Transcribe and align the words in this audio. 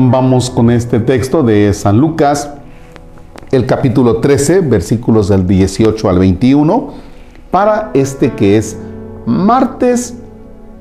Vamos 0.00 0.48
con 0.48 0.70
este 0.70 1.00
texto 1.00 1.42
de 1.42 1.74
San 1.74 1.98
Lucas, 1.98 2.52
el 3.50 3.66
capítulo 3.66 4.18
13, 4.18 4.60
versículos 4.60 5.26
del 5.26 5.44
18 5.44 6.08
al 6.08 6.20
21, 6.20 6.90
para 7.50 7.90
este 7.94 8.34
que 8.34 8.56
es 8.56 8.78
martes 9.26 10.16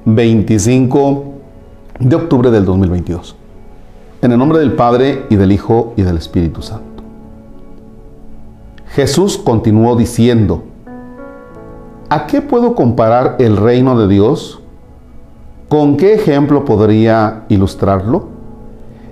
25 0.05 1.23
de 1.97 2.15
octubre 2.15 2.51
del 2.51 2.63
2022. 2.65 3.35
En 4.21 4.33
el 4.33 4.37
nombre 4.37 4.59
del 4.59 4.73
Padre 4.73 5.25
y 5.31 5.35
del 5.35 5.51
Hijo 5.51 5.95
y 5.97 6.03
del 6.03 6.17
Espíritu 6.17 6.61
Santo. 6.61 7.01
Jesús 8.89 9.39
continuó 9.39 9.95
diciendo, 9.95 10.61
¿a 12.09 12.27
qué 12.27 12.43
puedo 12.43 12.75
comparar 12.75 13.37
el 13.39 13.57
reino 13.57 13.97
de 13.97 14.07
Dios? 14.07 14.61
¿Con 15.69 15.97
qué 15.97 16.13
ejemplo 16.13 16.65
podría 16.65 17.45
ilustrarlo? 17.49 18.36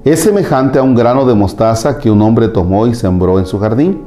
Es 0.05 0.19
semejante 0.19 0.77
a 0.77 0.83
un 0.83 0.93
grano 0.93 1.25
de 1.25 1.33
mostaza 1.33 1.97
que 1.97 2.11
un 2.11 2.21
hombre 2.21 2.47
tomó 2.47 2.85
y 2.85 2.93
sembró 2.93 3.39
en 3.39 3.47
su 3.47 3.57
jardín. 3.57 4.03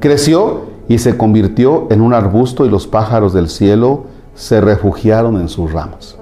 Creció 0.00 0.62
y 0.88 0.96
se 1.00 1.18
convirtió 1.18 1.86
en 1.90 2.00
un 2.00 2.14
arbusto 2.14 2.64
y 2.64 2.70
los 2.70 2.86
pájaros 2.86 3.34
del 3.34 3.50
cielo 3.50 4.04
se 4.34 4.62
refugiaron 4.62 5.38
en 5.38 5.50
sus 5.50 5.70
ramas. 5.70 6.16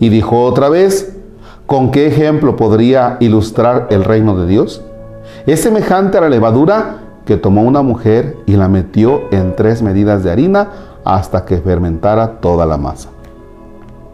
Y 0.00 0.08
dijo 0.08 0.42
otra 0.42 0.68
vez, 0.68 1.16
¿con 1.66 1.92
qué 1.92 2.08
ejemplo 2.08 2.56
podría 2.56 3.18
ilustrar 3.20 3.86
el 3.90 4.02
reino 4.02 4.36
de 4.36 4.48
Dios? 4.48 4.82
Es 5.46 5.60
semejante 5.60 6.18
a 6.18 6.22
la 6.22 6.28
levadura 6.28 6.96
que 7.24 7.36
tomó 7.36 7.62
una 7.62 7.82
mujer 7.82 8.36
y 8.46 8.56
la 8.56 8.66
metió 8.66 9.20
en 9.30 9.54
tres 9.54 9.80
medidas 9.80 10.24
de 10.24 10.32
harina 10.32 10.70
hasta 11.04 11.44
que 11.44 11.58
fermentara 11.58 12.40
toda 12.40 12.66
la 12.66 12.78
masa. 12.78 13.10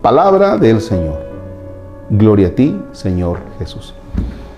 Palabra 0.02 0.58
del 0.58 0.82
Señor. 0.82 1.27
Gloria 2.10 2.48
a 2.48 2.50
ti, 2.50 2.80
Señor 2.92 3.40
Jesús. 3.58 3.94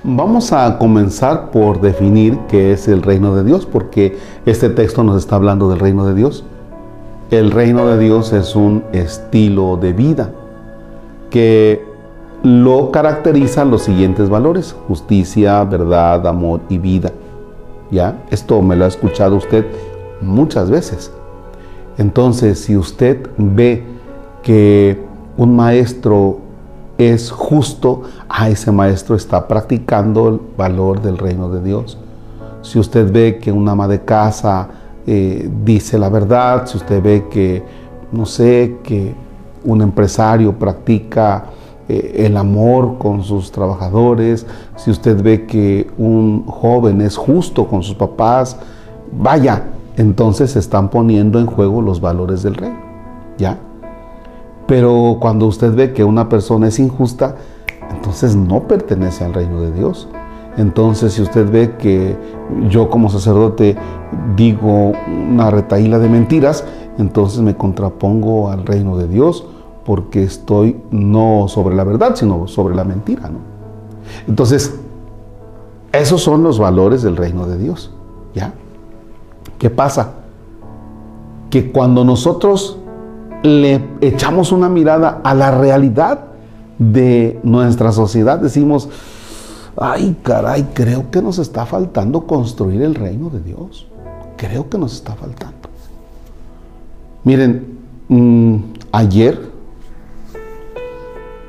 Vamos 0.03 0.53
a 0.53 0.79
comenzar 0.79 1.51
por 1.51 1.81
definir 1.81 2.39
qué 2.49 2.73
es 2.73 2.89
el 2.89 3.03
reino 3.03 3.35
de 3.35 3.45
Dios, 3.45 3.67
porque 3.67 4.19
este 4.47 4.71
texto 4.71 5.03
nos 5.05 5.17
está 5.17 5.37
hablando 5.37 5.69
del 5.69 5.79
reino 5.79 6.07
de 6.07 6.15
Dios. 6.15 6.45
El 7.31 7.51
reino 7.51 7.87
de 7.87 7.99
Dios 7.99 8.33
es 8.33 8.57
un 8.57 8.85
estilo 8.93 9.77
de 9.77 9.93
vida 9.93 10.33
que 11.29 11.85
lo 12.43 12.91
caracterizan 12.91 13.71
los 13.71 13.83
siguientes 13.83 14.29
valores: 14.29 14.75
justicia, 14.89 15.63
verdad, 15.65 16.27
amor 16.27 16.61
y 16.69 16.79
vida. 16.79 17.13
¿Ya? 17.91 18.23
Esto 18.31 18.63
me 18.63 18.77
lo 18.77 18.85
ha 18.85 18.89
escuchado 18.89 19.37
usted 19.37 19.67
muchas 20.21 20.71
veces. 20.71 21.13
Entonces, 21.99 22.61
si 22.61 22.77
usted 22.77 23.29
ve 23.37 23.85
que 24.43 25.05
un 25.37 25.57
maestro 25.57 26.40
es 27.01 27.31
justo, 27.31 28.03
a 28.29 28.49
ese 28.49 28.71
maestro 28.71 29.17
está 29.17 29.49
practicando 29.49 30.29
el 30.29 30.41
valor 30.57 31.01
del 31.01 31.19
reino 31.19 31.49
de 31.49 31.63
Dios. 31.63 31.99
Si 32.63 32.79
usted 32.79 33.11
ve 33.11 33.39
que 33.39 33.51
un 33.51 33.69
ama 33.69 33.89
de 33.89 34.03
casa 34.03 34.69
eh, 35.07 35.51
dice 35.65 35.99
la 35.99 36.09
verdad, 36.09 36.67
si 36.67 36.77
usted 36.77 37.03
ve 37.03 37.27
que, 37.31 37.63
no 38.13 38.27
sé, 38.27 38.77
que 38.83 39.15
un 39.65 39.81
empresario 39.83 40.59
practica 40.59 41.47
eh, 41.89 42.27
el 42.27 42.37
amor 42.37 42.99
con 42.99 43.23
sus 43.23 43.51
trabajadores, 43.51 44.47
si 44.77 44.91
usted 44.91 45.23
ve 45.23 45.47
que 45.47 45.91
un 45.97 46.45
joven 46.47 47.01
es 47.01 47.17
justo 47.17 47.67
con 47.67 47.83
sus 47.83 47.95
papás, 47.95 48.57
vaya, 49.11 49.65
entonces 49.97 50.53
se 50.53 50.59
están 50.59 50.91
poniendo 50.91 51.39
en 51.39 51.47
juego 51.47 51.83
los 51.83 52.01
valores 52.01 52.43
del 52.43 52.55
reino. 52.55 52.79
¿Ya? 53.39 53.59
Pero 54.71 55.17
cuando 55.19 55.47
usted 55.47 55.75
ve 55.75 55.93
que 55.93 56.05
una 56.05 56.29
persona 56.29 56.69
es 56.69 56.79
injusta, 56.79 57.35
entonces 57.91 58.37
no 58.37 58.69
pertenece 58.69 59.25
al 59.25 59.35
reino 59.35 59.61
de 59.61 59.73
Dios. 59.73 60.07
Entonces, 60.57 61.13
si 61.13 61.23
usted 61.23 61.51
ve 61.51 61.75
que 61.77 62.17
yo 62.69 62.89
como 62.89 63.11
sacerdote 63.11 63.77
digo 64.37 64.93
una 65.29 65.51
retaíla 65.51 65.99
de 65.99 66.09
mentiras, 66.09 66.65
entonces 66.99 67.41
me 67.41 67.57
contrapongo 67.57 68.49
al 68.49 68.65
reino 68.65 68.97
de 68.97 69.09
Dios 69.09 69.45
porque 69.85 70.23
estoy 70.23 70.81
no 70.93 71.47
sobre 71.49 71.75
la 71.75 71.83
verdad, 71.83 72.15
sino 72.15 72.47
sobre 72.47 72.77
la 72.77 72.85
mentira. 72.85 73.29
Entonces, 74.29 74.79
esos 75.91 76.23
son 76.23 76.45
los 76.45 76.61
valores 76.61 77.03
del 77.03 77.17
reino 77.17 77.49
de 77.49 77.59
Dios. 77.59 77.91
¿Ya? 78.37 78.55
¿Qué 79.59 79.69
pasa? 79.69 80.13
Que 81.51 81.73
cuando 81.73 82.05
nosotros 82.05 82.80
le 83.43 83.81
echamos 84.01 84.53
una 84.53 84.69
mirada 84.69 85.21
a 85.25 85.35
la 85.35 85.51
realidad 85.51 86.27
de 86.79 87.39
nuestra 87.43 87.93
sociedad, 87.93 88.39
decimos, 88.39 88.89
ay 89.77 90.17
caray, 90.23 90.69
creo 90.75 91.11
que 91.11 91.23
nos 91.23 91.39
está 91.39 91.67
faltando 91.67 92.27
construir 92.27 92.83
el 92.83 92.95
reino 92.95 93.31
de 93.31 93.41
Dios. 93.41 93.87
Creo 94.37 94.71
que 94.71 94.79
nos 94.79 94.95
está 94.95 95.15
faltando. 95.15 95.69
Miren, 97.25 97.79
mm, 98.09 98.57
ayer 98.93 99.51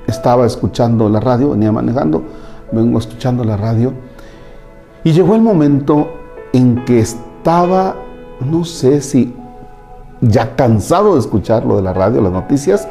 estaba 0.08 0.46
escuchando 0.46 1.08
la 1.08 1.22
radio, 1.22 1.52
venía 1.52 1.72
manejando, 1.72 2.24
vengo 2.72 3.00
escuchando 3.00 3.46
la 3.46 3.56
radio, 3.56 3.94
y 5.04 5.14
llegó 5.14 5.36
el 5.36 5.42
momento 5.42 6.10
en 6.52 6.84
que 6.84 7.00
estaba, 7.00 7.96
no 8.46 8.66
sé 8.66 9.02
si 9.02 9.34
ya 10.22 10.56
cansado 10.56 11.14
de 11.14 11.20
escuchar 11.20 11.66
lo 11.66 11.76
de 11.76 11.82
la 11.82 11.94
radio, 11.94 12.22
las 12.22 12.32
noticias, 12.32 12.88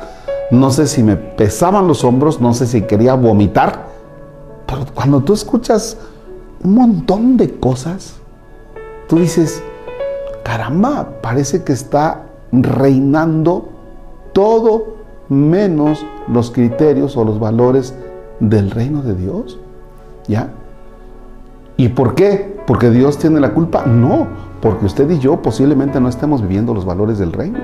no 0.51 0.71
sé 0.71 0.87
si 0.87 1.03
me 1.03 1.17
pesaban 1.17 1.87
los 1.87 2.05
hombros, 2.05 2.41
no 2.41 2.53
sé 2.55 2.67
si 2.67 2.83
quería 2.83 3.15
vomitar, 3.15 3.87
pero 4.67 4.85
cuando 4.95 5.21
tú 5.21 5.33
escuchas 5.33 5.97
un 6.63 6.75
montón 6.75 7.37
de 7.37 7.59
cosas, 7.59 8.17
tú 9.09 9.19
dices, 9.19 9.63
caramba, 10.43 11.21
parece 11.23 11.63
que 11.65 11.73
está 11.73 12.27
reinando 12.53 13.69
todo 14.33 14.97
menos 15.29 16.05
los 16.29 16.51
criterios 16.51 17.17
o 17.17 17.25
los 17.25 17.39
valores 17.39 17.95
del 18.41 18.71
reino 18.71 19.03
de 19.03 19.15
Dios. 19.15 19.59
¿Ya? 20.27 20.51
¿Y 21.77 21.89
por 21.89 22.15
qué? 22.15 22.60
¿Porque 22.71 22.89
Dios 22.89 23.19
tiene 23.19 23.41
la 23.41 23.53
culpa? 23.53 23.85
No, 23.85 24.29
porque 24.63 24.87
usted 24.87 25.11
y 25.11 25.19
yo 25.19 25.43
posiblemente 25.43 26.01
no 26.01 26.09
estemos 26.09 26.41
viviendo 26.41 26.73
los 26.73 26.85
valores 26.85 27.19
del 27.19 27.33
reino. 27.33 27.59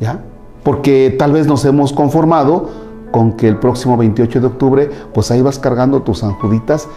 ¿Ya? 0.00 0.18
Porque 0.62 1.14
tal 1.18 1.32
vez 1.32 1.46
nos 1.46 1.66
hemos 1.66 1.92
conformado 1.92 2.70
con 3.10 3.34
que 3.34 3.48
el 3.48 3.58
próximo 3.58 3.98
28 3.98 4.40
de 4.40 4.46
octubre, 4.46 4.90
pues 5.12 5.30
ahí 5.30 5.42
vas 5.42 5.58
cargando 5.58 6.00
tus 6.00 6.24
anjuditas, 6.24 6.88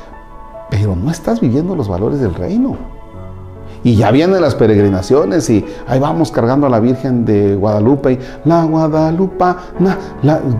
pero 0.70 0.96
no 0.96 1.12
estás 1.12 1.42
viviendo 1.42 1.76
los 1.76 1.90
valores 1.90 2.22
del 2.22 2.34
reino. 2.34 2.78
Y 3.84 3.98
ya 3.98 4.12
vienen 4.12 4.40
las 4.40 4.56
peregrinaciones 4.56 5.50
y 5.50 5.66
ahí 5.86 6.00
vamos 6.00 6.32
cargando 6.32 6.68
a 6.68 6.70
la 6.70 6.80
Virgen 6.80 7.26
de 7.26 7.58
Guadalupe 7.58 8.14
y 8.14 8.20
la 8.46 8.64
Guadalupe, 8.64 9.44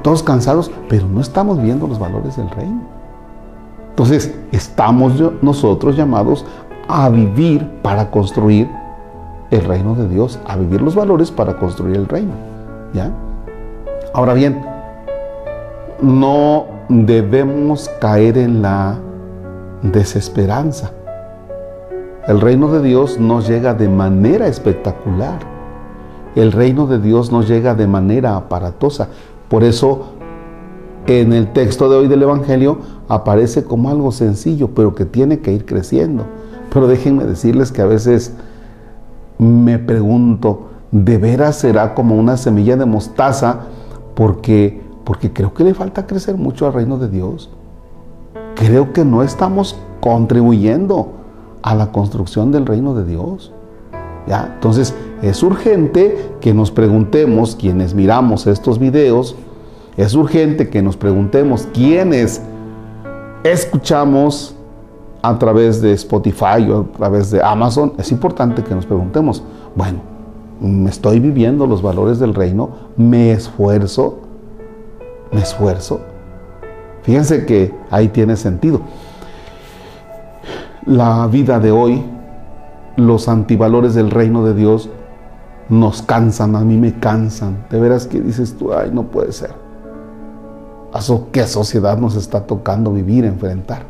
todos 0.02 0.22
cansados, 0.22 0.70
pero 0.90 1.08
no 1.08 1.22
estamos 1.22 1.64
viendo 1.64 1.88
los 1.88 1.98
valores 1.98 2.36
del 2.36 2.50
reino. 2.50 2.93
Entonces, 3.94 4.34
estamos 4.52 5.14
nosotros 5.44 5.96
llamados 5.96 6.46
a 6.88 7.10
vivir 7.10 7.70
para 7.84 8.10
construir 8.10 8.68
el 9.52 9.64
reino 9.66 9.94
de 9.94 10.08
Dios, 10.08 10.40
a 10.48 10.56
vivir 10.56 10.82
los 10.82 10.96
valores 10.96 11.30
para 11.30 11.58
construir 11.58 11.98
el 11.98 12.08
reino. 12.08 12.34
¿Ya? 12.92 13.12
Ahora 14.16 14.34
bien, 14.34 14.66
no 16.02 16.66
debemos 16.90 17.88
caer 18.02 18.40
en 18.40 18.64
la 18.64 18.98
desesperanza. 19.84 20.90
El 22.28 22.42
reino 22.42 22.72
de 22.72 22.82
Dios 22.82 23.20
nos 23.20 23.48
llega 23.48 23.76
de 23.76 23.90
manera 23.90 24.48
espectacular. 24.48 25.38
El 26.36 26.52
reino 26.52 26.88
de 26.88 26.98
Dios 26.98 27.32
nos 27.32 27.48
llega 27.48 27.76
de 27.76 27.86
manera 27.86 28.36
aparatosa. 28.36 29.10
Por 29.50 29.64
eso 29.64 30.13
en 31.08 31.34
el 31.34 31.52
texto 31.52 31.90
de 31.90 31.98
hoy 31.98 32.08
del 32.08 32.24
Evangelio 32.24 32.78
aparece 33.08 33.64
como 33.64 33.90
algo 33.90 34.12
sencillo, 34.12 34.70
pero 34.70 34.96
que 34.96 35.06
tiene 35.06 35.40
que 35.40 35.52
ir 35.52 35.66
creciendo. 35.66 36.26
Pero 36.72 36.88
déjenme 36.88 37.26
decirles 37.26 37.72
que 37.72 37.82
a 37.82 37.86
veces 37.86 38.34
me 39.38 39.80
pregunto, 39.80 40.70
¿de 40.92 41.18
veras 41.18 41.58
será 41.58 41.94
como 41.94 42.16
una 42.16 42.38
semilla 42.38 42.78
de 42.78 42.86
mostaza? 42.86 43.62
Porque, 44.16 44.82
porque 45.04 45.34
creo 45.34 45.54
que 45.54 45.64
le 45.64 45.74
falta 45.74 46.08
crecer 46.08 46.38
mucho 46.38 46.66
al 46.66 46.74
reino 46.74 46.98
de 46.98 47.10
Dios. 47.10 47.50
Creo 48.56 48.94
que 48.94 49.04
no 49.04 49.24
estamos 49.24 49.76
contribuyendo 50.00 51.14
a 51.62 51.76
la 51.76 51.92
construcción 51.92 52.52
del 52.52 52.66
reino 52.66 52.94
de 52.94 53.06
Dios. 53.06 53.52
¿Ya? 54.28 54.52
Entonces 54.54 54.94
es 55.22 55.44
urgente 55.44 56.36
que 56.40 56.54
nos 56.54 56.72
preguntemos, 56.72 57.56
quienes 57.56 57.94
miramos 57.94 58.48
estos 58.48 58.80
videos, 58.80 59.36
es 59.98 60.16
urgente 60.16 60.70
que 60.70 60.82
nos 60.82 60.98
preguntemos 60.98 61.68
quiénes 61.74 62.42
escuchamos 63.44 64.56
a 65.22 65.40
través 65.40 65.82
de 65.82 65.94
Spotify 65.94 66.70
o 66.70 66.82
a 66.82 66.98
través 66.98 67.32
de 67.32 67.42
Amazon, 67.42 67.94
es 67.98 68.12
importante 68.12 68.62
que 68.64 68.76
nos 68.76 68.86
preguntemos, 68.86 69.44
bueno, 69.76 70.00
¿me 70.60 70.90
estoy 70.90 71.20
viviendo 71.20 71.66
los 71.66 71.82
valores 71.82 72.20
del 72.20 72.34
reino? 72.34 72.70
¿Me 72.98 73.32
esfuerzo? 73.32 74.20
¿Me 75.32 75.42
esfuerzo? 75.42 76.02
Fíjense 77.04 77.46
que 77.46 77.74
ahí 77.90 78.10
tiene 78.10 78.36
sentido. 78.36 78.82
La 80.86 81.28
vida 81.28 81.60
de 81.60 81.72
hoy, 81.72 82.04
los 82.98 83.30
antivalores 83.30 83.94
del 83.94 84.12
reino 84.12 84.44
de 84.44 84.54
Dios 84.54 84.90
nos 85.70 86.02
cansan, 86.02 86.58
a 86.58 86.62
mí 86.62 86.78
me 86.78 87.00
cansan. 87.00 87.66
De 87.70 87.80
veras 87.80 88.08
que 88.08 88.20
dices 88.20 88.58
tú, 88.58 88.74
ay, 88.74 88.90
no 88.94 89.04
puede 89.04 89.32
ser. 89.32 89.63
¿A 90.94 91.00
qué 91.32 91.48
sociedad 91.48 91.98
nos 91.98 92.16
está 92.16 92.46
tocando 92.46 92.94
vivir, 92.94 93.26
enfrentar? 93.26 93.84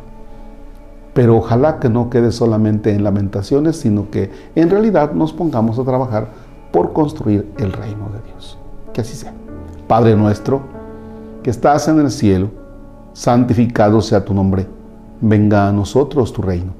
Pero 1.12 1.36
ojalá 1.36 1.78
que 1.78 1.90
no 1.90 2.08
quede 2.08 2.32
solamente 2.32 2.94
en 2.94 3.04
lamentaciones, 3.04 3.76
sino 3.76 4.10
que 4.10 4.30
en 4.54 4.70
realidad 4.70 5.12
nos 5.12 5.34
pongamos 5.34 5.78
a 5.78 5.84
trabajar 5.84 6.28
por 6.72 6.94
construir 6.94 7.52
el 7.58 7.72
reino 7.72 8.08
de 8.08 8.32
Dios. 8.32 8.58
Que 8.94 9.02
así 9.02 9.14
sea. 9.14 9.34
Padre 9.86 10.16
nuestro, 10.16 10.62
que 11.42 11.50
estás 11.50 11.86
en 11.88 12.00
el 12.00 12.10
cielo, 12.10 12.48
santificado 13.12 14.00
sea 14.00 14.24
tu 14.24 14.32
nombre. 14.32 14.66
Venga 15.20 15.68
a 15.68 15.72
nosotros 15.72 16.32
tu 16.32 16.40
reino. 16.40 16.72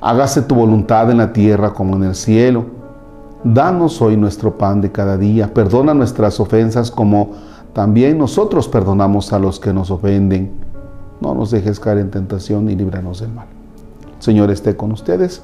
Hágase 0.00 0.42
tu 0.42 0.56
voluntad 0.56 1.10
en 1.12 1.18
la 1.18 1.32
tierra 1.32 1.72
como 1.72 1.94
en 1.94 2.02
el 2.02 2.14
cielo. 2.16 2.66
Danos 3.44 4.02
hoy 4.02 4.16
nuestro 4.16 4.58
pan 4.58 4.80
de 4.80 4.90
cada 4.90 5.16
día. 5.16 5.54
Perdona 5.54 5.94
nuestras 5.94 6.40
ofensas 6.40 6.90
como 6.90 7.30
también 7.72 8.18
nosotros 8.18 8.68
perdonamos 8.68 9.32
a 9.32 9.38
los 9.38 9.60
que 9.60 9.72
nos 9.72 9.90
ofenden 9.90 10.68
no 11.20 11.34
nos 11.34 11.50
dejes 11.50 11.80
caer 11.80 11.98
en 11.98 12.10
tentación 12.10 12.68
y 12.70 12.76
líbranos 12.76 13.20
del 13.20 13.32
mal. 13.32 13.46
Señor 14.20 14.50
esté 14.50 14.76
con 14.76 14.92
ustedes. 14.92 15.42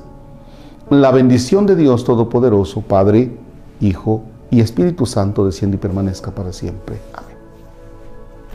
La 0.90 1.10
bendición 1.10 1.66
de 1.66 1.76
Dios 1.76 2.04
Todopoderoso, 2.04 2.82
Padre, 2.82 3.36
Hijo 3.80 4.22
y 4.50 4.60
Espíritu 4.60 5.06
Santo, 5.06 5.44
desciende 5.44 5.76
y 5.76 5.80
permanezca 5.80 6.30
para 6.30 6.52
siempre. 6.52 7.00
Amén. 7.14 7.36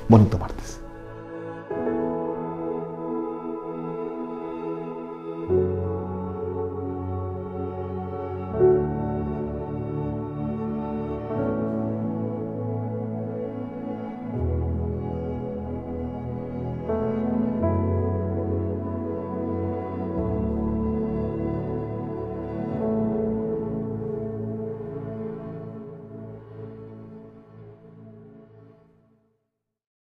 Bonito 0.08 0.38
martes. 0.38 0.79